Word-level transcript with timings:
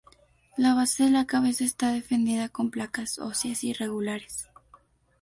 La 0.57 0.73
base 0.73 1.01
de 1.03 1.11
la 1.11 1.27
cabeza 1.27 1.63
está 1.63 1.91
defendida 1.91 2.49
con 2.49 2.71
placas 2.71 3.19
óseas 3.19 3.63
irregulares. 3.63 4.47